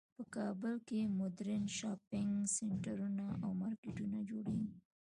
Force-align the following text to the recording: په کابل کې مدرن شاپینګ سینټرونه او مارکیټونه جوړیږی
په 0.15 0.23
کابل 0.35 0.73
کې 0.87 0.99
مدرن 1.19 1.63
شاپینګ 1.77 2.33
سینټرونه 2.55 3.25
او 3.43 3.49
مارکیټونه 3.61 4.17
جوړیږی 4.29 4.75